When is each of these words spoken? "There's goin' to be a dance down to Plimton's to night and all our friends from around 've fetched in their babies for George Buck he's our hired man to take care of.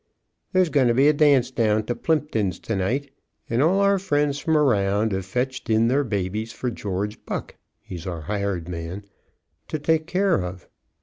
"There's 0.51 0.69
goin' 0.69 0.87
to 0.87 0.95
be 0.95 1.07
a 1.09 1.13
dance 1.13 1.51
down 1.51 1.83
to 1.85 1.93
Plimton's 1.93 2.57
to 2.61 2.75
night 2.75 3.11
and 3.47 3.61
all 3.61 3.79
our 3.81 3.99
friends 3.99 4.39
from 4.39 4.57
around 4.57 5.13
've 5.13 5.23
fetched 5.23 5.69
in 5.69 5.89
their 5.89 6.03
babies 6.03 6.51
for 6.51 6.71
George 6.71 7.23
Buck 7.23 7.55
he's 7.79 8.07
our 8.07 8.21
hired 8.21 8.67
man 8.67 9.05
to 9.67 9.77
take 9.77 10.07
care 10.07 10.43
of. 10.43 10.67